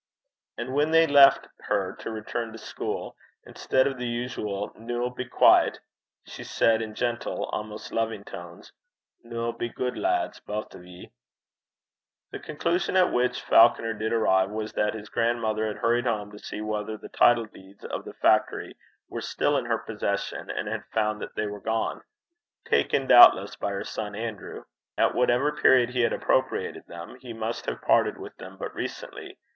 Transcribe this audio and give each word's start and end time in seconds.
And 0.57 0.73
when 0.73 0.89
they 0.89 1.05
left 1.05 1.47
her 1.65 1.95
to 1.97 2.09
return 2.09 2.51
to 2.53 2.57
school, 2.57 3.15
instead 3.45 3.85
of 3.85 3.99
the 3.99 4.07
usual 4.07 4.71
'Noo 4.75 5.13
be 5.13 5.25
douce,' 5.25 5.77
she 6.25 6.43
said, 6.43 6.81
in 6.81 6.95
gentle, 6.95 7.45
almost 7.51 7.91
loving 7.93 8.23
tones, 8.23 8.73
'Noo, 9.23 9.53
be 9.53 9.69
good 9.69 9.99
lads, 9.99 10.39
baith 10.39 10.73
o' 10.75 10.79
ye.' 10.79 11.11
The 12.31 12.39
conclusion 12.39 12.97
at 12.97 13.13
which 13.13 13.43
Falconer 13.43 13.93
did 13.93 14.11
arrive 14.11 14.49
was 14.49 14.73
that 14.73 14.95
his 14.95 15.07
grandmother 15.07 15.67
had 15.67 15.77
hurried 15.77 16.05
home 16.07 16.31
to 16.31 16.39
see 16.39 16.61
whether 16.61 16.97
the 16.97 17.09
title 17.09 17.45
deeds 17.45 17.85
of 17.85 18.03
the 18.03 18.15
factory 18.15 18.75
were 19.07 19.21
still 19.21 19.55
in 19.55 19.65
her 19.65 19.77
possession, 19.77 20.49
and 20.49 20.67
had 20.67 20.83
found 20.85 21.21
that 21.21 21.35
they 21.35 21.45
were 21.45 21.61
gone 21.61 22.01
taken, 22.65 23.05
doubtless, 23.05 23.55
by 23.55 23.69
her 23.69 23.83
son 23.83 24.15
Andrew. 24.15 24.63
At 24.97 25.13
whatever 25.13 25.51
period 25.51 25.91
he 25.91 26.01
had 26.01 26.11
appropriated 26.11 26.85
them, 26.87 27.19
he 27.19 27.33
must 27.33 27.67
have 27.67 27.83
parted 27.83 28.17
with 28.17 28.35
them 28.37 28.57
but 28.57 28.73
recently. 28.73 29.37